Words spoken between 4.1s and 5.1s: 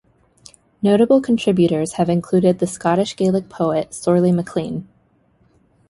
MacLean.